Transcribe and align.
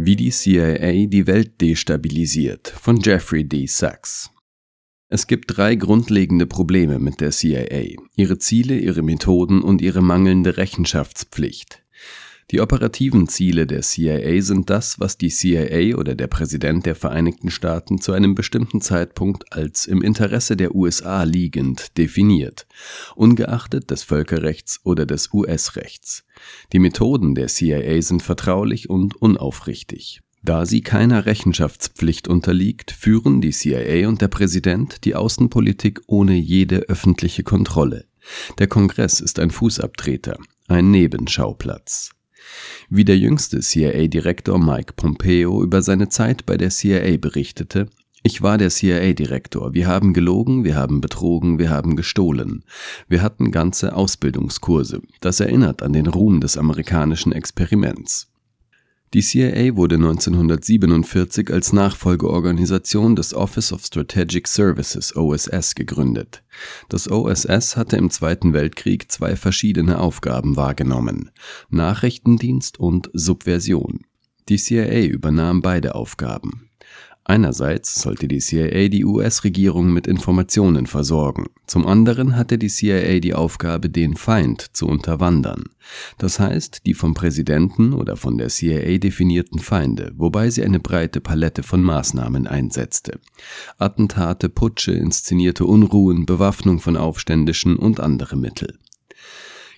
Wie 0.00 0.14
die 0.14 0.30
CIA 0.30 1.08
die 1.08 1.26
Welt 1.26 1.60
destabilisiert 1.60 2.68
von 2.68 3.00
Jeffrey 3.00 3.42
D. 3.42 3.66
Sachs. 3.66 4.30
Es 5.08 5.26
gibt 5.26 5.56
drei 5.56 5.74
grundlegende 5.74 6.46
Probleme 6.46 7.00
mit 7.00 7.20
der 7.20 7.32
CIA, 7.32 7.96
ihre 8.14 8.38
Ziele, 8.38 8.78
ihre 8.78 9.02
Methoden 9.02 9.60
und 9.60 9.82
ihre 9.82 10.00
mangelnde 10.00 10.56
Rechenschaftspflicht. 10.56 11.82
Die 12.50 12.62
operativen 12.62 13.28
Ziele 13.28 13.66
der 13.66 13.82
CIA 13.82 14.40
sind 14.40 14.70
das, 14.70 14.98
was 14.98 15.18
die 15.18 15.28
CIA 15.28 15.96
oder 15.98 16.14
der 16.14 16.28
Präsident 16.28 16.86
der 16.86 16.94
Vereinigten 16.94 17.50
Staaten 17.50 18.00
zu 18.00 18.12
einem 18.12 18.34
bestimmten 18.34 18.80
Zeitpunkt 18.80 19.52
als 19.52 19.84
im 19.84 20.00
Interesse 20.00 20.56
der 20.56 20.74
USA 20.74 21.24
liegend 21.24 21.98
definiert, 21.98 22.66
ungeachtet 23.14 23.90
des 23.90 24.02
Völkerrechts 24.02 24.80
oder 24.84 25.04
des 25.04 25.34
US-Rechts. 25.34 26.24
Die 26.72 26.78
Methoden 26.78 27.34
der 27.34 27.48
CIA 27.48 28.00
sind 28.00 28.22
vertraulich 28.22 28.88
und 28.88 29.14
unaufrichtig. 29.16 30.22
Da 30.42 30.64
sie 30.64 30.80
keiner 30.80 31.26
Rechenschaftspflicht 31.26 32.28
unterliegt, 32.28 32.92
führen 32.92 33.42
die 33.42 33.50
CIA 33.50 34.08
und 34.08 34.22
der 34.22 34.28
Präsident 34.28 35.04
die 35.04 35.14
Außenpolitik 35.14 36.00
ohne 36.06 36.34
jede 36.34 36.78
öffentliche 36.88 37.42
Kontrolle. 37.42 38.06
Der 38.58 38.68
Kongress 38.68 39.20
ist 39.20 39.38
ein 39.38 39.50
Fußabtreter, 39.50 40.38
ein 40.68 40.90
Nebenschauplatz. 40.90 42.12
Wie 42.90 43.04
der 43.04 43.18
jüngste 43.18 43.60
CIA-Direktor 43.60 44.58
Mike 44.58 44.94
Pompeo 44.94 45.62
über 45.62 45.82
seine 45.82 46.08
Zeit 46.08 46.46
bei 46.46 46.56
der 46.56 46.70
CIA 46.70 47.16
berichtete, 47.18 47.88
ich 48.22 48.42
war 48.42 48.58
der 48.58 48.70
CIA-Direktor. 48.70 49.74
Wir 49.74 49.86
haben 49.86 50.12
gelogen, 50.12 50.64
wir 50.64 50.74
haben 50.74 51.00
betrogen, 51.00 51.58
wir 51.58 51.70
haben 51.70 51.94
gestohlen. 51.94 52.64
Wir 53.08 53.22
hatten 53.22 53.52
ganze 53.52 53.94
Ausbildungskurse. 53.94 55.02
Das 55.20 55.40
erinnert 55.40 55.82
an 55.82 55.92
den 55.92 56.06
Ruhm 56.06 56.40
des 56.40 56.58
amerikanischen 56.58 57.32
Experiments. 57.32 58.28
Die 59.14 59.22
CIA 59.22 59.74
wurde 59.74 59.94
1947 59.94 61.50
als 61.50 61.72
Nachfolgeorganisation 61.72 63.16
des 63.16 63.32
Office 63.32 63.72
of 63.72 63.84
Strategic 63.84 64.46
Services 64.46 65.16
OSS 65.16 65.74
gegründet. 65.74 66.42
Das 66.90 67.10
OSS 67.10 67.76
hatte 67.76 67.96
im 67.96 68.10
Zweiten 68.10 68.52
Weltkrieg 68.52 69.10
zwei 69.10 69.34
verschiedene 69.34 69.98
Aufgaben 69.98 70.56
wahrgenommen 70.56 71.30
Nachrichtendienst 71.70 72.78
und 72.78 73.10
Subversion. 73.14 74.00
Die 74.50 74.58
CIA 74.58 75.06
übernahm 75.06 75.62
beide 75.62 75.94
Aufgaben 75.94 76.67
Einerseits 77.30 78.00
sollte 78.00 78.26
die 78.26 78.38
CIA 78.38 78.88
die 78.88 79.04
US-Regierung 79.04 79.92
mit 79.92 80.06
Informationen 80.06 80.86
versorgen, 80.86 81.44
zum 81.66 81.86
anderen 81.86 82.36
hatte 82.36 82.56
die 82.56 82.70
CIA 82.70 83.20
die 83.20 83.34
Aufgabe, 83.34 83.90
den 83.90 84.16
Feind 84.16 84.74
zu 84.74 84.86
unterwandern, 84.86 85.64
das 86.16 86.40
heißt 86.40 86.86
die 86.86 86.94
vom 86.94 87.12
Präsidenten 87.12 87.92
oder 87.92 88.16
von 88.16 88.38
der 88.38 88.48
CIA 88.48 88.96
definierten 88.96 89.58
Feinde, 89.58 90.12
wobei 90.16 90.48
sie 90.48 90.64
eine 90.64 90.80
breite 90.80 91.20
Palette 91.20 91.62
von 91.62 91.82
Maßnahmen 91.82 92.46
einsetzte. 92.46 93.20
Attentate, 93.76 94.48
Putsche, 94.48 94.92
inszenierte 94.92 95.66
Unruhen, 95.66 96.24
Bewaffnung 96.24 96.80
von 96.80 96.96
Aufständischen 96.96 97.76
und 97.76 98.00
andere 98.00 98.36
Mittel. 98.36 98.78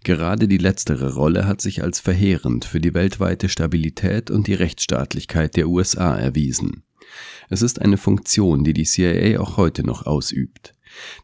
Gerade 0.05 0.47
die 0.47 0.59
letztere 0.59 1.15
Rolle 1.15 1.49
hat 1.49 1.61
sich 1.61 1.83
als 1.83 1.99
verheerend 1.99 2.65
für 2.65 2.79
die 2.79 2.95
weltweite 2.95 3.49
Stabilität 3.49 4.31
und 4.31 4.47
die 4.47 4.55
Rechtsstaatlichkeit 4.55 5.57
der 5.57 5.69
USA 5.69 6.17
erwiesen 6.17 6.85
es 7.49 7.63
ist 7.63 7.81
eine 7.81 7.97
Funktion, 7.97 8.65
die 8.65 8.73
die 8.73 8.85
CIA 8.85 9.41
auch 9.41 9.57
heute 9.57 9.85
noch 9.85 10.07
ausübt. 10.07 10.75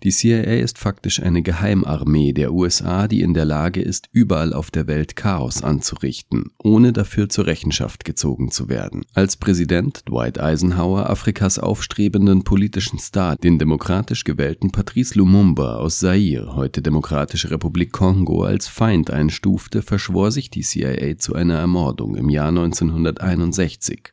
Die 0.03 0.11
CIA 0.11 0.57
ist 0.57 0.79
faktisch 0.79 1.23
eine 1.23 1.43
Geheimarmee 1.43 2.33
der 2.33 2.53
USA, 2.53 3.09
die 3.09 3.21
in 3.21 3.35
der 3.35 3.45
Lage 3.45 3.81
ist, 3.81 4.09
überall 4.13 4.53
auf 4.53 4.71
der 4.71 4.87
Welt 4.87 5.17
Chaos 5.17 5.63
anzurichten, 5.63 6.53
ohne 6.63 6.93
dafür 6.93 7.29
zur 7.29 7.47
Rechenschaft 7.47 8.05
gezogen 8.05 8.51
zu 8.51 8.69
werden. 8.69 9.05
Als 9.15 9.37
Präsident 9.37 10.09
Dwight 10.09 10.39
Eisenhower 10.41 11.11
Afrikas 11.11 11.59
aufstrebenden 11.59 12.45
politischen 12.45 12.99
Star, 12.99 13.37
den 13.37 13.59
demokratisch 13.59 14.25
gewählten 14.25 14.71
Patrice 14.71 15.19
Lumumba 15.19 15.77
aus 15.77 15.99
Zaire, 15.99 16.55
heute 16.55 16.83
Demokratische 16.83 17.51
Republik 17.51 17.93
Kongo, 17.93 18.43
als 18.45 18.69
Feind 18.69 19.11
einstufte, 19.11 19.83
verschwor 19.83 20.31
sich 20.31 20.51
die 20.51 20.63
CIA 20.63 21.19
zu 21.19 21.35
einer 21.35 21.55
Ermordung 21.55 22.17
im 22.17 22.29
Jahr 22.29 22.49
1961 22.49 24.13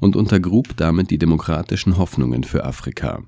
und 0.00 0.16
untergrub 0.16 0.76
damit 0.76 1.10
die 1.10 1.18
demokratischen 1.18 1.96
Hoffnungen 1.98 2.44
für 2.44 2.64
Afrika. 2.64 3.22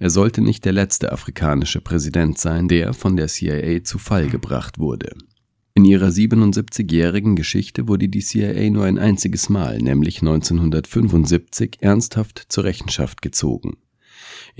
Er 0.00 0.10
sollte 0.10 0.40
nicht 0.40 0.64
der 0.64 0.72
letzte 0.72 1.12
afrikanische 1.12 1.80
Präsident 1.80 2.38
sein, 2.38 2.68
der 2.68 2.94
von 2.94 3.16
der 3.16 3.28
CIA 3.28 3.84
zu 3.84 3.98
Fall 3.98 4.28
gebracht 4.28 4.78
wurde. 4.78 5.14
In 5.74 5.84
ihrer 5.84 6.08
77-jährigen 6.08 7.36
Geschichte 7.36 7.86
wurde 7.86 8.08
die 8.08 8.20
CIA 8.20 8.70
nur 8.70 8.86
ein 8.86 8.98
einziges 8.98 9.50
Mal, 9.50 9.78
nämlich 9.78 10.22
1975, 10.22 11.76
ernsthaft 11.80 12.46
zur 12.48 12.64
Rechenschaft 12.64 13.22
gezogen 13.22 13.76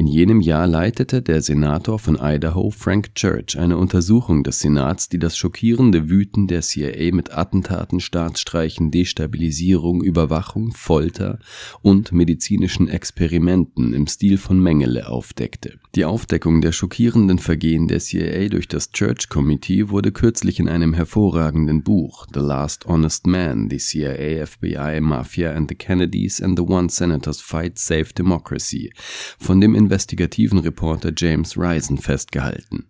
in 0.00 0.06
jenem 0.06 0.40
Jahr 0.40 0.66
leitete 0.66 1.20
der 1.20 1.42
Senator 1.42 1.98
von 1.98 2.18
Idaho 2.18 2.70
Frank 2.70 3.14
Church 3.14 3.58
eine 3.58 3.76
Untersuchung 3.76 4.42
des 4.42 4.60
Senats, 4.60 5.10
die 5.10 5.18
das 5.18 5.36
schockierende 5.36 6.08
Wüten 6.08 6.46
der 6.46 6.62
CIA 6.62 7.14
mit 7.14 7.36
Attentaten, 7.36 8.00
Staatsstreichen, 8.00 8.90
Destabilisierung, 8.90 10.02
Überwachung, 10.02 10.72
Folter 10.72 11.38
und 11.82 12.12
medizinischen 12.12 12.88
Experimenten 12.88 13.92
im 13.92 14.06
Stil 14.06 14.38
von 14.38 14.58
Mengele 14.58 15.06
aufdeckte. 15.06 15.78
Die 15.94 16.06
Aufdeckung 16.06 16.62
der 16.62 16.72
schockierenden 16.72 17.38
Vergehen 17.38 17.86
der 17.86 18.00
CIA 18.00 18.48
durch 18.48 18.68
das 18.68 18.92
Church 18.92 19.28
Committee 19.28 19.90
wurde 19.90 20.12
kürzlich 20.12 20.60
in 20.60 20.68
einem 20.70 20.94
hervorragenden 20.94 21.82
Buch 21.82 22.26
The 22.32 22.40
Last 22.40 22.86
Honest 22.86 23.26
Man, 23.26 23.68
The 23.68 23.76
CIA, 23.76 24.46
FBI, 24.46 25.02
Mafia 25.02 25.50
and 25.50 25.68
the 25.68 25.74
Kennedys 25.74 26.40
and 26.40 26.58
the 26.58 26.64
One 26.64 26.88
Senators 26.88 27.42
Fight 27.42 27.78
Save 27.78 28.14
Democracy 28.16 28.94
von 29.38 29.60
dem 29.60 29.74
investigativen 29.90 30.60
Reporter 30.60 31.12
James 31.16 31.58
Risen 31.58 31.98
festgehalten. 31.98 32.86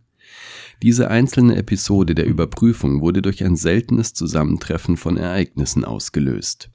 Diese 0.82 1.08
einzelne 1.10 1.56
Episode 1.56 2.14
der 2.14 2.26
Überprüfung 2.26 3.00
wurde 3.00 3.22
durch 3.22 3.42
ein 3.42 3.56
seltenes 3.56 4.12
Zusammentreffen 4.12 4.98
von 4.98 5.16
Ereignissen 5.16 5.86
ausgelöst 5.86 6.70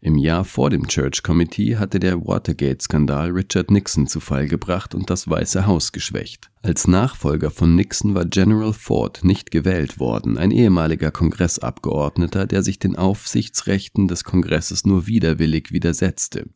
im 0.00 0.16
Jahr 0.16 0.44
vor 0.44 0.70
dem 0.70 0.86
Church 0.88 1.22
Committee 1.22 1.76
hatte 1.76 1.98
der 1.98 2.24
Watergate-Skandal 2.26 3.30
Richard 3.30 3.70
Nixon 3.70 4.06
zu 4.06 4.20
Fall 4.20 4.48
gebracht 4.48 4.94
und 4.94 5.10
das 5.10 5.28
Weiße 5.28 5.66
Haus 5.66 5.92
geschwächt. 5.92 6.50
Als 6.62 6.88
Nachfolger 6.88 7.50
von 7.50 7.74
Nixon 7.74 8.14
war 8.14 8.24
General 8.24 8.72
Ford 8.72 9.22
nicht 9.22 9.50
gewählt 9.50 9.98
worden, 9.98 10.38
ein 10.38 10.50
ehemaliger 10.50 11.10
Kongressabgeordneter, 11.10 12.46
der 12.46 12.62
sich 12.62 12.78
den 12.78 12.96
Aufsichtsrechten 12.96 14.08
des 14.08 14.24
Kongresses 14.24 14.86
nur 14.86 15.06
widerwillig 15.06 15.72
widersetzte. 15.72 16.48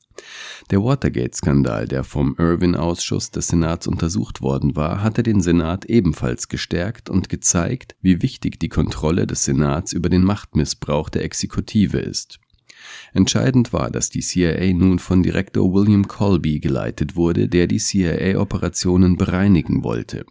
Der 0.70 0.82
Watergate-Skandal, 0.82 1.86
der 1.86 2.04
vom 2.04 2.36
Irwin-Ausschuss 2.38 3.30
des 3.30 3.48
Senats 3.48 3.86
untersucht 3.86 4.40
worden 4.40 4.76
war, 4.76 5.02
hatte 5.02 5.22
den 5.22 5.40
Senat 5.40 5.84
ebenfalls 5.84 6.48
gestärkt 6.48 7.10
und 7.10 7.28
gezeigt, 7.28 7.94
wie 8.00 8.22
wichtig 8.22 8.58
die 8.58 8.68
Kontrolle 8.68 9.26
des 9.26 9.44
Senats 9.44 9.92
über 9.92 10.08
den 10.08 10.24
Machtmissbrauch 10.24 11.08
der 11.08 11.24
Exekutive 11.24 11.98
ist. 11.98 12.40
Entscheidend 13.12 13.72
war, 13.72 13.90
dass 13.90 14.10
die 14.10 14.20
CIA 14.20 14.72
nun 14.74 14.98
von 14.98 15.22
Direktor 15.22 15.72
William 15.72 16.06
Colby 16.06 16.60
geleitet 16.60 17.16
wurde, 17.16 17.48
der 17.48 17.66
die 17.66 17.78
CIA-Operationen 17.78 19.16
bereinigen 19.16 19.82
wollte. 19.82 20.24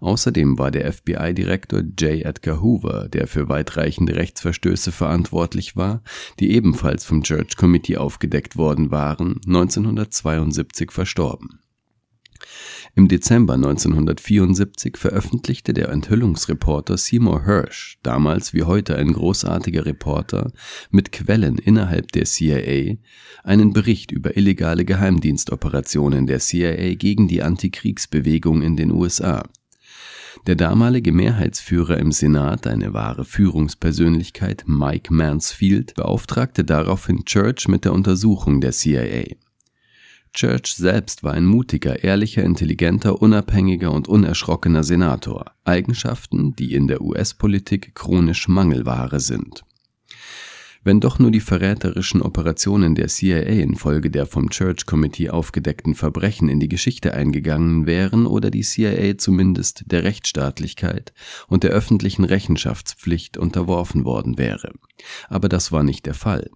Außerdem 0.00 0.58
war 0.58 0.70
der 0.70 0.92
FBI-Direktor 0.92 1.80
J. 1.80 2.24
Edgar 2.24 2.60
Hoover, 2.60 3.08
der 3.08 3.26
für 3.26 3.48
weitreichende 3.48 4.14
Rechtsverstöße 4.14 4.92
verantwortlich 4.92 5.76
war, 5.76 6.02
die 6.38 6.52
ebenfalls 6.52 7.04
vom 7.04 7.22
Church 7.22 7.56
Committee 7.56 7.96
aufgedeckt 7.96 8.56
worden 8.56 8.90
waren, 8.90 9.40
1972 9.46 10.92
verstorben 10.92 11.60
im 12.96 13.08
Dezember 13.08 13.54
1974 13.54 14.96
veröffentlichte 14.96 15.72
der 15.74 15.88
Enthüllungsreporter 15.88 16.96
Seymour 16.96 17.44
Hersh, 17.44 17.98
damals 18.04 18.54
wie 18.54 18.62
heute 18.62 18.96
ein 18.96 19.12
großartiger 19.12 19.84
Reporter, 19.84 20.52
mit 20.90 21.10
Quellen 21.10 21.58
innerhalb 21.58 22.12
der 22.12 22.24
CIA 22.24 22.96
einen 23.42 23.72
Bericht 23.72 24.12
über 24.12 24.36
illegale 24.36 24.84
Geheimdienstoperationen 24.84 26.26
der 26.28 26.38
CIA 26.38 26.94
gegen 26.94 27.26
die 27.26 27.42
Antikriegsbewegung 27.42 28.62
in 28.62 28.76
den 28.76 28.92
USA. 28.92 29.42
Der 30.46 30.54
damalige 30.54 31.12
Mehrheitsführer 31.12 31.98
im 31.98 32.12
Senat, 32.12 32.66
eine 32.66 32.92
wahre 32.92 33.24
Führungspersönlichkeit, 33.24 34.64
Mike 34.66 35.12
Mansfield, 35.12 35.94
beauftragte 35.94 36.64
daraufhin 36.64 37.24
Church 37.24 37.66
mit 37.66 37.84
der 37.84 37.92
Untersuchung 37.92 38.60
der 38.60 38.72
CIA 38.72 39.24
Church 40.34 40.74
selbst 40.74 41.22
war 41.22 41.32
ein 41.32 41.46
mutiger, 41.46 42.02
ehrlicher, 42.02 42.42
intelligenter, 42.42 43.22
unabhängiger 43.22 43.92
und 43.92 44.08
unerschrockener 44.08 44.82
Senator, 44.82 45.52
Eigenschaften, 45.64 46.56
die 46.56 46.74
in 46.74 46.88
der 46.88 47.00
US-Politik 47.00 47.94
chronisch 47.94 48.48
Mangelware 48.48 49.20
sind. 49.20 49.64
Wenn 50.82 51.00
doch 51.00 51.18
nur 51.18 51.30
die 51.30 51.40
verräterischen 51.40 52.20
Operationen 52.20 52.94
der 52.94 53.08
CIA 53.08 53.38
infolge 53.38 54.10
der 54.10 54.26
vom 54.26 54.50
Church 54.50 54.84
Committee 54.84 55.30
aufgedeckten 55.30 55.94
Verbrechen 55.94 56.50
in 56.50 56.60
die 56.60 56.68
Geschichte 56.68 57.14
eingegangen 57.14 57.86
wären 57.86 58.26
oder 58.26 58.50
die 58.50 58.62
CIA 58.62 59.16
zumindest 59.16 59.84
der 59.86 60.04
Rechtsstaatlichkeit 60.04 61.14
und 61.48 61.62
der 61.62 61.70
öffentlichen 61.70 62.24
Rechenschaftspflicht 62.24 63.38
unterworfen 63.38 64.04
worden 64.04 64.36
wäre. 64.36 64.72
Aber 65.28 65.48
das 65.48 65.72
war 65.72 65.84
nicht 65.84 66.04
der 66.04 66.14
Fall. 66.14 66.50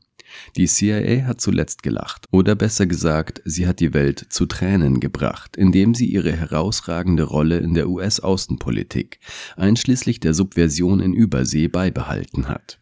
Die 0.56 0.66
CIA 0.66 1.26
hat 1.26 1.40
zuletzt 1.40 1.82
gelacht, 1.82 2.26
oder 2.30 2.54
besser 2.54 2.86
gesagt, 2.86 3.42
sie 3.44 3.66
hat 3.66 3.80
die 3.80 3.94
Welt 3.94 4.26
zu 4.30 4.46
Tränen 4.46 5.00
gebracht, 5.00 5.56
indem 5.56 5.94
sie 5.94 6.06
ihre 6.06 6.32
herausragende 6.32 7.24
Rolle 7.24 7.58
in 7.58 7.74
der 7.74 7.88
US-Außenpolitik, 7.88 9.20
einschließlich 9.56 10.20
der 10.20 10.34
Subversion 10.34 11.00
in 11.00 11.12
Übersee, 11.12 11.68
beibehalten 11.68 12.48
hat. 12.48 12.78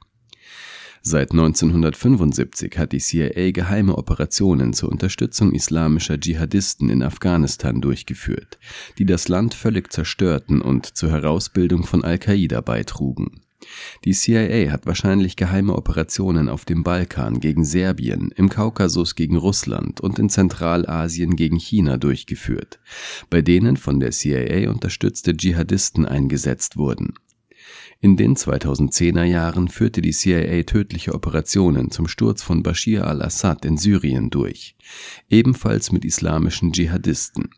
Seit 1.09 1.31
1975 1.31 2.79
hat 2.79 2.91
die 2.91 2.99
CIA 2.99 3.53
geheime 3.53 3.97
Operationen 3.97 4.73
zur 4.73 4.91
Unterstützung 4.91 5.53
islamischer 5.53 6.19
Dschihadisten 6.19 6.91
in 6.91 7.05
Afghanistan 7.05 7.81
durchgeführt, 7.81 8.59
die 8.99 9.07
das 9.07 9.29
Land 9.29 9.55
völlig 9.55 9.93
zerstörten 9.93 10.61
und 10.61 10.97
zur 10.97 11.13
Herausbildung 11.13 11.85
von 11.85 12.03
Al-Qaida 12.03 12.61
beitrugen. 12.61 13.46
Die 14.05 14.13
CIA 14.13 14.71
hat 14.73 14.87
wahrscheinlich 14.87 15.37
geheime 15.37 15.75
Operationen 15.77 16.49
auf 16.49 16.65
dem 16.65 16.83
Balkan 16.83 17.41
gegen 17.41 17.65
Serbien, 17.65 18.31
im 18.37 18.49
Kaukasus 18.49 19.15
gegen 19.15 19.37
Russland 19.37 20.01
und 20.01 20.19
in 20.19 20.29
Zentralasien 20.29 21.37
gegen 21.37 21.59
China 21.59 21.97
durchgeführt, 21.97 22.79
bei 23.31 23.43
denen 23.43 23.77
von 23.77 24.01
der 24.01 24.11
CIA 24.11 24.71
unterstützte 24.71 25.37
Dschihadisten 25.37 26.07
eingesetzt 26.07 26.77
wurden 26.77 27.15
in 28.01 28.17
den 28.17 28.37
2010er 28.37 29.25
Jahren 29.25 29.69
führte 29.69 30.03
die 30.03 30.13
CIA 30.13 30.63
tödliche 30.65 31.15
Operationen 31.15 31.91
zum 31.91 32.09
Sturz 32.09 32.43
von 32.43 32.63
Bashir 32.63 33.07
al-Assad 33.07 33.65
in 33.65 33.79
Syrien 33.79 34.31
durch, 34.31 34.77
ebenfalls 35.31 35.93
mit 35.93 36.05
islamischen 36.05 36.73
Dschihadisten. 36.73 37.51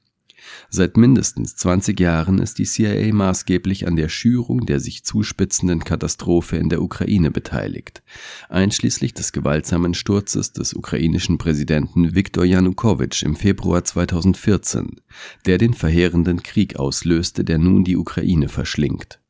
Seit 0.71 0.97
mindestens 0.97 1.57
20 1.57 1.99
Jahren 1.99 2.39
ist 2.39 2.59
die 2.59 2.65
CIA 2.65 3.13
maßgeblich 3.13 3.87
an 3.87 3.97
der 3.97 4.09
Schürung 4.09 4.67
der 4.67 4.81
sich 4.81 5.05
zuspitzenden 5.05 5.85
Katastrophe 5.85 6.57
in 6.57 6.69
der 6.69 6.83
Ukraine 6.83 7.31
beteiligt, 7.31 8.03
einschließlich 8.49 9.15
des 9.15 9.33
gewaltsamen 9.33 9.95
Sturzes 9.95 10.53
des 10.53 10.75
ukrainischen 10.75 11.39
Präsidenten 11.39 12.15
Viktor 12.15 12.45
Janukowitsch 12.45 13.23
im 13.23 13.37
Februar 13.37 13.85
2014, 13.85 15.01
der 15.47 15.59
den 15.59 15.75
verheerenden 15.75 16.43
Krieg 16.43 16.77
auslöste, 16.77 17.45
der 17.45 17.59
nun 17.59 17.85
die 17.85 17.97
Ukraine 17.97 18.49
verschlingt 18.49 19.21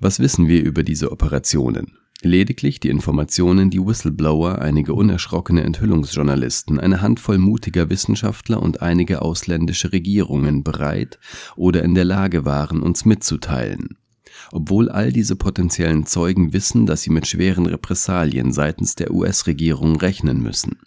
was 0.00 0.18
wissen 0.18 0.48
wir 0.48 0.64
über 0.64 0.82
diese 0.82 1.12
Operationen? 1.12 1.98
Lediglich 2.22 2.80
die 2.80 2.90
Informationen, 2.90 3.70
die 3.70 3.80
Whistleblower, 3.80 4.58
einige 4.58 4.92
unerschrockene 4.92 5.62
Enthüllungsjournalisten, 5.62 6.78
eine 6.78 7.00
Handvoll 7.00 7.38
mutiger 7.38 7.88
Wissenschaftler 7.88 8.62
und 8.62 8.82
einige 8.82 9.22
ausländische 9.22 9.92
Regierungen 9.92 10.62
bereit 10.62 11.18
oder 11.56 11.82
in 11.82 11.94
der 11.94 12.04
Lage 12.04 12.44
waren, 12.44 12.82
uns 12.82 13.06
mitzuteilen. 13.06 13.96
Obwohl 14.52 14.90
all 14.90 15.12
diese 15.12 15.34
potenziellen 15.34 16.04
Zeugen 16.04 16.52
wissen, 16.52 16.84
dass 16.84 17.02
sie 17.02 17.10
mit 17.10 17.26
schweren 17.26 17.64
Repressalien 17.64 18.52
seitens 18.52 18.96
der 18.96 19.12
US-Regierung 19.12 19.96
rechnen 19.96 20.42
müssen. 20.42 20.78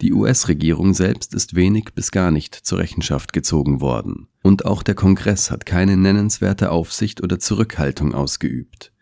Die 0.00 0.12
US-Regierung 0.12 0.94
selbst 0.94 1.34
ist 1.34 1.56
wenig 1.56 1.94
bis 1.96 2.12
gar 2.12 2.30
nicht 2.30 2.54
zur 2.54 2.78
Rechenschaft 2.78 3.32
gezogen 3.32 3.80
worden, 3.80 4.28
und 4.44 4.66
auch 4.66 4.84
der 4.84 4.94
Kongress 4.94 5.50
hat 5.50 5.66
keine 5.66 5.96
nennenswerte 5.96 6.70
Aufsicht 6.70 7.24
oder 7.24 7.40
Zurückhaltung 7.40 8.14
ausgeübt. 8.14 8.92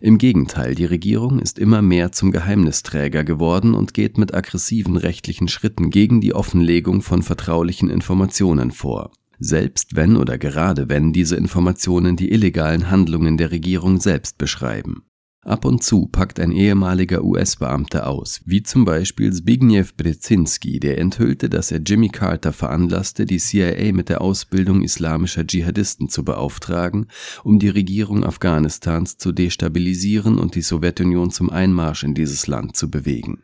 Im 0.00 0.18
Gegenteil, 0.18 0.74
die 0.74 0.84
Regierung 0.84 1.38
ist 1.38 1.58
immer 1.58 1.82
mehr 1.82 2.12
zum 2.12 2.32
Geheimnisträger 2.32 3.24
geworden 3.24 3.74
und 3.74 3.94
geht 3.94 4.18
mit 4.18 4.34
aggressiven 4.34 4.96
rechtlichen 4.96 5.48
Schritten 5.48 5.90
gegen 5.90 6.20
die 6.20 6.34
Offenlegung 6.34 7.02
von 7.02 7.22
vertraulichen 7.22 7.90
Informationen 7.90 8.70
vor, 8.70 9.12
selbst 9.38 9.96
wenn 9.96 10.16
oder 10.16 10.38
gerade 10.38 10.88
wenn 10.88 11.12
diese 11.12 11.36
Informationen 11.36 12.16
die 12.16 12.30
illegalen 12.30 12.90
Handlungen 12.90 13.36
der 13.36 13.50
Regierung 13.50 14.00
selbst 14.00 14.38
beschreiben 14.38 15.04
Ab 15.44 15.66
und 15.66 15.82
zu 15.82 16.06
packt 16.06 16.40
ein 16.40 16.52
ehemaliger 16.52 17.22
US-Beamter 17.22 18.06
aus, 18.06 18.40
wie 18.46 18.62
zum 18.62 18.86
Beispiel 18.86 19.30
Zbigniew 19.30 19.84
Brzezinski, 19.94 20.80
der 20.80 20.96
enthüllte, 20.96 21.50
dass 21.50 21.70
er 21.70 21.80
Jimmy 21.80 22.08
Carter 22.08 22.50
veranlasste, 22.50 23.26
die 23.26 23.36
CIA 23.36 23.92
mit 23.92 24.08
der 24.08 24.22
Ausbildung 24.22 24.80
islamischer 24.80 25.46
Dschihadisten 25.46 26.08
zu 26.08 26.24
beauftragen, 26.24 27.08
um 27.42 27.58
die 27.58 27.68
Regierung 27.68 28.24
Afghanistans 28.24 29.18
zu 29.18 29.32
destabilisieren 29.32 30.38
und 30.38 30.54
die 30.54 30.62
Sowjetunion 30.62 31.30
zum 31.30 31.50
Einmarsch 31.50 32.04
in 32.04 32.14
dieses 32.14 32.46
Land 32.46 32.74
zu 32.74 32.90
bewegen 32.90 33.42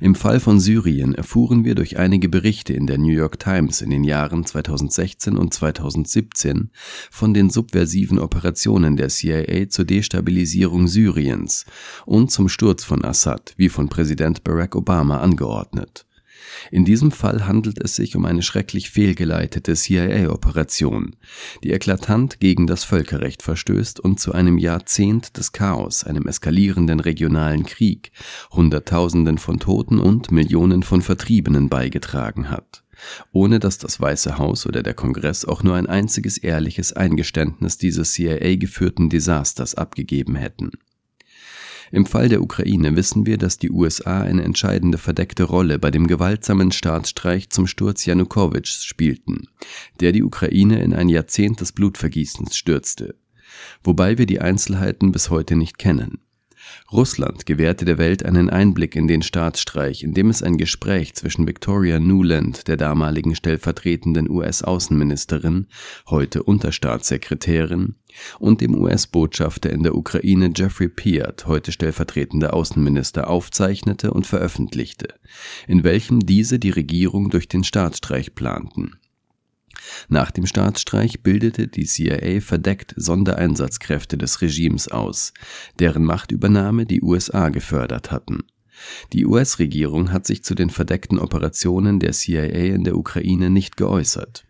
im 0.00 0.14
Fall 0.14 0.40
von 0.40 0.60
Syrien 0.60 1.14
erfuhren 1.14 1.64
wir 1.64 1.74
durch 1.74 1.98
einige 1.98 2.28
Berichte 2.28 2.72
in 2.72 2.86
der 2.86 2.98
New 2.98 3.12
York 3.12 3.38
Times 3.38 3.80
in 3.80 3.90
den 3.90 4.04
Jahren 4.04 4.44
2016 4.44 5.36
und 5.36 5.54
2017 5.54 6.70
von 7.10 7.32
den 7.32 7.50
subversiven 7.50 8.18
Operationen 8.18 8.96
der 8.96 9.08
CIA 9.08 9.68
zur 9.68 9.84
Destabilisierung 9.84 10.86
Syriens 10.88 11.64
und 12.04 12.30
zum 12.30 12.48
Sturz 12.48 12.84
von 12.84 13.04
Assad, 13.04 13.54
wie 13.56 13.68
von 13.68 13.88
Präsident 13.88 14.44
Barack 14.44 14.76
Obama 14.76 15.20
angeordnet 15.20 16.06
in 16.70 16.84
diesem 16.84 17.12
Fall 17.12 17.46
handelt 17.46 17.82
es 17.82 17.96
sich 17.96 18.16
um 18.16 18.24
eine 18.24 18.42
schrecklich 18.42 18.90
fehlgeleitete 18.90 19.74
CIA-Operation, 19.74 21.16
die 21.62 21.72
eklatant 21.72 22.40
gegen 22.40 22.66
das 22.66 22.84
Völkerrecht 22.84 23.42
verstößt 23.42 24.00
und 24.00 24.20
zu 24.20 24.32
einem 24.32 24.58
Jahrzehnt 24.58 25.36
des 25.36 25.52
Chaos, 25.52 26.04
einem 26.04 26.26
eskalierenden 26.26 27.00
regionalen 27.00 27.64
Krieg, 27.64 28.12
Hunderttausenden 28.52 29.38
von 29.38 29.58
Toten 29.60 29.98
und 29.98 30.30
Millionen 30.30 30.82
von 30.82 31.02
Vertriebenen 31.02 31.68
beigetragen 31.68 32.50
hat 32.50 32.82
ohne 33.32 33.58
dass 33.58 33.78
das 33.78 34.00
Weiße 34.00 34.38
Haus 34.38 34.66
oder 34.66 34.82
der 34.82 34.94
Kongress 34.94 35.44
auch 35.44 35.62
nur 35.62 35.74
ein 35.74 35.86
einziges 35.86 36.38
ehrliches 36.38 36.92
Eingeständnis 36.92 37.78
dieses 37.78 38.12
CIA 38.12 38.56
geführten 38.56 39.10
Desasters 39.10 39.74
abgegeben 39.74 40.34
hätten 40.34 40.70
im 41.92 42.06
Fall 42.06 42.28
der 42.28 42.42
Ukraine 42.42 42.96
wissen 42.96 43.26
wir, 43.26 43.38
dass 43.38 43.58
die 43.58 43.70
USA 43.70 44.22
eine 44.22 44.42
entscheidende 44.42 44.98
verdeckte 44.98 45.44
Rolle 45.44 45.78
bei 45.78 45.90
dem 45.90 46.06
gewaltsamen 46.06 46.72
Staatsstreich 46.72 47.50
zum 47.50 47.66
Sturz 47.66 48.04
Janukowitschs 48.04 48.84
spielten, 48.84 49.48
der 50.00 50.12
die 50.12 50.22
Ukraine 50.22 50.82
in 50.82 50.94
ein 50.94 51.08
Jahrzehnt 51.08 51.60
des 51.60 51.72
Blutvergießens 51.72 52.56
stürzte, 52.56 53.14
wobei 53.82 54.18
wir 54.18 54.26
die 54.26 54.40
Einzelheiten 54.40 55.12
bis 55.12 55.30
heute 55.30 55.56
nicht 55.56 55.78
kennen 55.78 56.18
Russland 56.92 57.46
gewährte 57.46 57.84
der 57.84 57.98
Welt 57.98 58.24
einen 58.24 58.50
Einblick 58.50 58.96
in 58.96 59.08
den 59.08 59.22
Staatsstreich, 59.22 60.02
indem 60.02 60.30
es 60.30 60.42
ein 60.42 60.56
Gespräch 60.56 61.14
zwischen 61.14 61.46
Victoria 61.46 61.98
Nuland, 61.98 62.68
der 62.68 62.76
damaligen 62.76 63.34
stellvertretenden 63.34 64.30
US-Außenministerin, 64.30 65.66
heute 66.08 66.42
Unterstaatssekretärin, 66.42 67.96
und 68.38 68.60
dem 68.60 68.74
US-Botschafter 68.74 69.70
in 69.70 69.82
der 69.82 69.94
Ukraine 69.94 70.50
Jeffrey 70.54 70.88
Piat, 70.88 71.46
heute 71.46 71.72
stellvertretender 71.72 72.54
Außenminister, 72.54 73.28
aufzeichnete 73.28 74.12
und 74.12 74.26
veröffentlichte, 74.26 75.08
in 75.66 75.84
welchem 75.84 76.20
diese 76.20 76.58
die 76.58 76.70
Regierung 76.70 77.30
durch 77.30 77.48
den 77.48 77.64
Staatsstreich 77.64 78.34
planten 78.34 78.96
nach 80.08 80.30
dem 80.30 80.46
Staatsstreich 80.46 81.22
bildete 81.22 81.68
die 81.68 81.84
CIA 81.84 82.40
verdeckt 82.40 82.94
Sondereinsatzkräfte 82.96 84.16
des 84.16 84.40
Regimes 84.40 84.88
aus, 84.88 85.32
deren 85.78 86.04
Machtübernahme 86.04 86.86
die 86.86 87.02
USA 87.02 87.48
gefördert 87.48 88.10
hatten. 88.10 88.44
Die 89.12 89.26
US-Regierung 89.26 90.12
hat 90.12 90.26
sich 90.26 90.44
zu 90.44 90.54
den 90.54 90.70
verdeckten 90.70 91.18
Operationen 91.18 91.98
der 91.98 92.12
CIA 92.12 92.74
in 92.74 92.84
der 92.84 92.96
Ukraine 92.96 93.50
nicht 93.50 93.76
geäußert. 93.76 94.44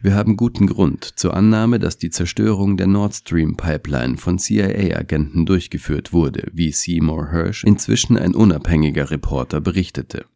Wir 0.00 0.14
haben 0.14 0.36
guten 0.36 0.68
Grund 0.68 1.04
zur 1.04 1.34
Annahme, 1.34 1.80
dass 1.80 1.98
die 1.98 2.10
Zerstörung 2.10 2.76
der 2.76 2.86
Nord 2.86 3.14
Stream 3.14 3.56
Pipeline 3.56 4.16
von 4.16 4.38
CIA-Agenten 4.38 5.44
durchgeführt 5.44 6.12
wurde, 6.12 6.48
wie 6.52 6.70
Seymour 6.70 7.32
Hersh, 7.32 7.64
inzwischen 7.64 8.16
ein 8.16 8.34
unabhängiger 8.36 9.10
Reporter, 9.10 9.60
berichtete 9.60 10.26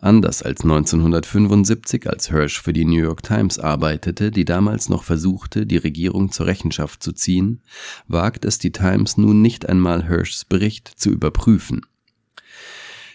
Anders 0.00 0.42
als 0.42 0.62
1975, 0.62 2.08
als 2.08 2.30
Hirsch 2.30 2.60
für 2.60 2.72
die 2.72 2.84
New 2.84 3.00
York 3.00 3.22
Times 3.22 3.58
arbeitete, 3.58 4.30
die 4.30 4.44
damals 4.44 4.88
noch 4.88 5.04
versuchte, 5.04 5.66
die 5.66 5.76
Regierung 5.76 6.30
zur 6.30 6.46
Rechenschaft 6.46 7.02
zu 7.02 7.12
ziehen, 7.12 7.62
wagt 8.08 8.44
es 8.44 8.58
die 8.58 8.72
Times 8.72 9.16
nun 9.16 9.42
nicht 9.42 9.68
einmal 9.68 10.06
Hirschs 10.06 10.44
Bericht 10.44 10.88
zu 10.88 11.10
überprüfen. 11.10 11.82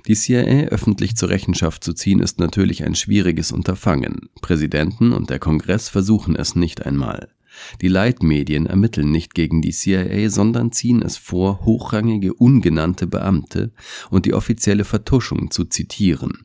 Die 0.08 0.16
CIA 0.16 0.70
öffentlich 0.70 1.16
zur 1.16 1.30
Rechenschaft 1.30 1.84
zu 1.84 1.94
ziehen, 1.94 2.20
ist 2.20 2.40
natürlich 2.40 2.84
ein 2.84 2.96
schwieriges 2.96 3.52
Unterfangen. 3.52 4.30
Präsidenten 4.42 5.12
und 5.12 5.30
der 5.30 5.40
Kongress 5.40 5.90
versuchen 5.90 6.36
es 6.36 6.56
nicht 6.56 6.86
einmal. 6.86 7.30
Die 7.82 7.88
Leitmedien 7.88 8.66
ermitteln 8.66 9.12
nicht 9.12 9.34
gegen 9.34 9.62
die 9.62 9.72
CIA, 9.72 10.30
sondern 10.30 10.72
ziehen 10.72 11.02
es 11.02 11.18
vor, 11.18 11.66
hochrangige 11.66 12.34
ungenannte 12.34 13.08
Beamte 13.08 13.72
und 14.10 14.26
die 14.26 14.34
offizielle 14.34 14.86
Vertuschung 14.86 15.52
zu 15.52 15.66
zitieren. 15.66 16.44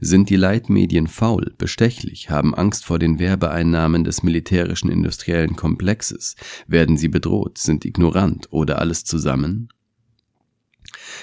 Sind 0.00 0.30
die 0.30 0.36
Leitmedien 0.36 1.06
faul, 1.06 1.54
bestechlich, 1.58 2.30
haben 2.30 2.54
Angst 2.54 2.84
vor 2.84 2.98
den 2.98 3.18
Werbeeinnahmen 3.18 4.04
des 4.04 4.22
militärischen 4.22 4.90
industriellen 4.90 5.56
Komplexes, 5.56 6.36
werden 6.66 6.96
sie 6.96 7.08
bedroht, 7.08 7.58
sind 7.58 7.84
ignorant 7.84 8.48
oder 8.50 8.78
alles 8.78 9.04
zusammen? 9.04 9.68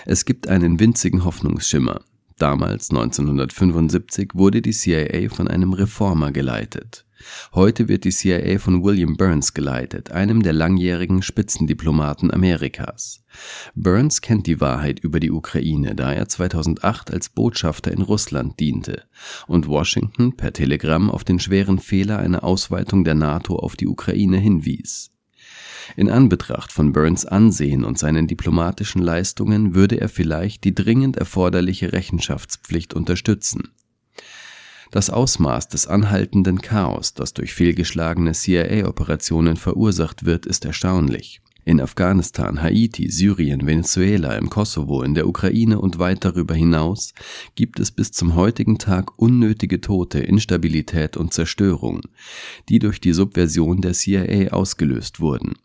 Es 0.06 0.26
gibt 0.26 0.48
einen 0.48 0.80
winzigen 0.80 1.26
Hoffnungsschimmer. 1.26 2.02
Damals, 2.38 2.92
1975, 2.92 4.32
wurde 4.36 4.62
die 4.62 4.72
CIA 4.72 5.30
von 5.30 5.48
einem 5.48 5.74
Reformer 5.74 6.32
geleitet. 6.32 7.07
Heute 7.54 7.88
wird 7.88 8.04
die 8.04 8.12
CIA 8.12 8.60
von 8.60 8.84
William 8.84 9.18
Burns 9.18 9.54
geleitet, 9.54 10.12
einem 10.12 10.44
der 10.44 10.54
langjährigen 10.54 11.22
Spitzendiplomaten 11.22 12.32
Amerikas. 12.32 13.24
Burns 13.76 14.22
kennt 14.22 14.48
die 14.48 14.62
Wahrheit 14.62 15.00
über 15.00 15.20
die 15.20 15.32
Ukraine, 15.32 15.96
da 15.96 16.14
er 16.14 16.28
2008 16.28 17.12
als 17.12 17.30
Botschafter 17.30 17.92
in 17.92 18.02
Russland 18.02 18.60
diente 18.60 19.04
und 19.48 19.68
Washington 19.68 20.36
per 20.36 20.54
Telegramm 20.54 21.10
auf 21.10 21.24
den 21.24 21.40
schweren 21.40 21.80
Fehler 21.80 22.20
einer 22.20 22.44
Ausweitung 22.44 23.04
der 23.04 23.16
NATO 23.16 23.56
auf 23.58 23.76
die 23.76 23.88
Ukraine 23.88 24.38
hinwies. 24.38 25.12
In 25.96 26.10
Anbetracht 26.10 26.72
von 26.72 26.92
Burns 26.92 27.26
Ansehen 27.26 27.86
und 27.86 27.98
seinen 27.98 28.28
diplomatischen 28.28 29.02
Leistungen 29.02 29.74
würde 29.74 30.02
er 30.02 30.10
vielleicht 30.10 30.66
die 30.66 30.76
dringend 30.76 31.18
erforderliche 31.18 31.94
Rechenschaftspflicht 31.94 32.94
unterstützen. 32.94 33.70
Das 34.92 35.10
Ausmaß 35.10 35.68
des 35.68 35.88
anhaltenden 35.88 36.62
Chaos, 36.62 37.14
das 37.14 37.34
durch 37.34 37.54
fehlgeschlagene 37.54 38.32
CIA-Operationen 38.32 39.58
verursacht 39.58 40.26
wird, 40.26 40.46
ist 40.46 40.66
erstaunlich. 40.66 41.42
In 41.68 41.82
Afghanistan, 41.82 42.62
Haiti, 42.62 43.12
Syrien, 43.12 43.68
Venezuela, 43.68 44.38
im 44.38 44.50
Kosovo, 44.50 45.04
in 45.04 45.16
der 45.16 45.28
Ukraine 45.28 45.82
und 45.82 46.00
weit 46.00 46.24
darüber 46.24 46.56
hinaus 46.56 47.14
gibt 47.56 47.82
es 47.82 47.92
bis 47.92 48.14
zum 48.14 48.36
heutigen 48.36 48.78
Tag 48.78 49.20
unnötige 49.20 49.82
Tote, 49.82 50.20
Instabilität 50.20 51.18
und 51.18 51.34
Zerstörung, 51.34 52.04
die 52.70 52.80
durch 52.80 53.02
die 53.02 53.12
Subversion 53.12 53.82
der 53.82 53.92
CIA 53.92 54.54
ausgelöst 54.54 55.20
wurden. 55.20 55.56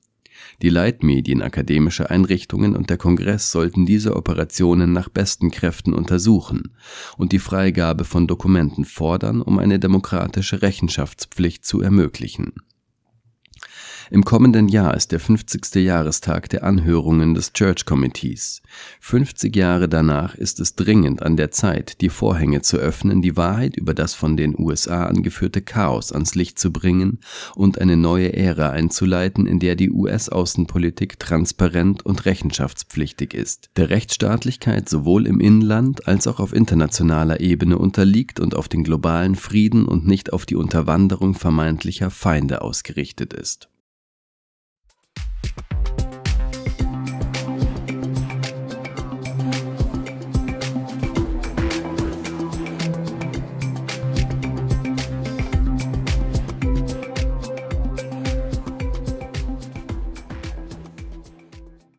Die 0.63 0.69
Leitmedien, 0.69 1.43
akademische 1.43 2.11
Einrichtungen 2.11 2.77
und 2.77 2.91
der 2.91 2.97
Kongress 2.97 3.51
sollten 3.51 3.87
diese 3.87 4.17
Operationen 4.17 4.93
nach 4.93 5.09
besten 5.09 5.51
Kräften 5.51 5.93
untersuchen 5.95 6.75
und 7.17 7.33
die 7.33 7.39
Freigabe 7.39 8.05
von 8.05 8.27
Dokumenten 8.27 8.85
fordern, 8.85 9.43
um 9.43 9.59
eine 9.59 9.79
demokratische 9.79 10.63
Rechenschaftspflicht 10.63 11.65
zu 11.65 11.81
ermöglichen 11.81 12.53
im 14.13 14.27
kommenden 14.27 14.69
Jahr 14.69 14.95
ist 14.95 15.11
der 15.11 15.21
50. 15.21 15.75
Jahrestag 15.77 16.51
der 16.51 16.65
Anhörungen 16.65 17.33
des 17.33 17.55
Church 17.55 17.87
Committees. 17.87 18.61
50 19.01 19.57
Jahre 19.57 19.89
danach 19.89 20.35
ist 20.35 20.61
es 20.61 20.75
dringend 20.75 21.23
an 21.23 21.39
der 21.39 21.51
Zeit, 21.51 22.03
die 22.03 22.11
Vorhänge 22.11 22.61
zu 22.61 22.77
öffnen, 22.77 23.23
die 23.23 23.39
Wahrheit 23.39 23.75
über 23.75 23.95
das 23.95 24.13
von 24.13 24.37
den 24.37 24.55
USA 24.59 25.07
angeführte 25.07 25.63
Chaos 25.63 26.13
ans 26.13 26.35
Licht 26.35 26.59
zu 26.59 26.71
bringen 26.71 27.21
und 27.55 27.81
eine 27.81 27.97
neue 27.97 28.35
Ära 28.35 28.69
einzuleiten, 28.69 29.47
in 29.47 29.61
der 29.61 29.77
die 29.77 29.91
US-Außenpolitik 29.91 31.19
transparent 31.19 32.05
und 32.05 32.27
rechenschaftspflichtig 32.27 33.33
ist, 33.33 33.71
der 33.79 33.89
Rechtsstaatlichkeit 33.89 34.91
sowohl 34.91 35.27
im 35.27 35.41
Inland 35.41 36.07
als 36.07 36.27
auch 36.27 36.39
auf 36.39 36.53
internationaler 36.53 37.41
Ebene 37.41 37.79
unterliegt 37.79 38.41
und 38.41 38.57
auf 38.57 38.69
den 38.69 38.85
globalen 38.85 39.37
Frieden 39.37 39.87
und 39.87 40.07
nicht 40.07 40.35
auf 40.35 40.45
die 40.45 40.57
Unterwanderung 40.57 41.33
vermeintlicher 41.33 42.11
Feinde 42.11 42.61
ausgerichtet 42.61 43.33
ist 43.33 43.72